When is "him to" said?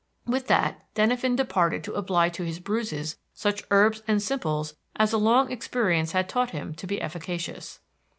6.49-6.87